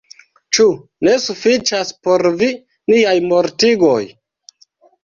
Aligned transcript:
Ĉu 0.57 0.63
ne 1.07 1.13
sufiĉas 1.27 1.93
por 2.09 2.27
vi 2.41 2.51
niaj 2.95 3.17
mortigoj? 3.31 4.05